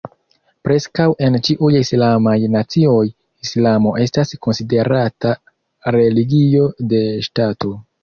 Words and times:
Preskaŭ 0.67 1.03
en 1.27 1.37
ĉiuj 1.47 1.69
islamaj 1.79 2.33
nacioj, 2.57 3.03
Islamo 3.49 3.95
estas 4.07 4.35
konsiderata 4.49 5.37
religio 6.01 6.69
de 6.93 7.07
ŝtato. 7.31 7.77